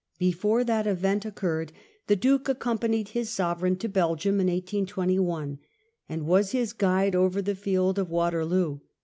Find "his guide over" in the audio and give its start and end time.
6.53-7.39